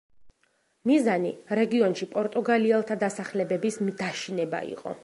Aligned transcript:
მიზანი 0.91 1.33
რეგიონში 1.59 2.09
პორტუგალიელთა 2.17 2.99
დასახლებების 3.05 3.83
დაშინება 4.03 4.69
იყო. 4.77 4.99